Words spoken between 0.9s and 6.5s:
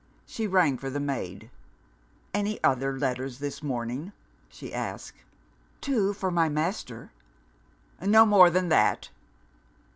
maid. "Any other letters this morning?" she asked. "Two, for my